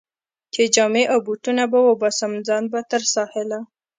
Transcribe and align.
چې 0.53 0.61
جامې 0.75 1.03
او 1.11 1.17
بوټونه 1.25 1.63
به 1.71 1.79
وباسم، 1.87 2.31
ځان 2.47 2.63
به 2.71 2.79
تر 2.91 3.01
ساحله. 3.13 3.59